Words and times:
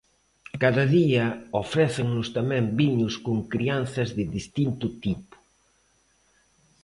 Cada 0.63 0.85
día 0.97 1.25
ofrécennos 1.63 2.27
tamén 2.37 2.63
viños 2.79 3.13
con 3.25 3.37
crianzas 3.53 4.09
de 4.17 4.23
distinto 4.35 4.85
tipo. 5.03 5.35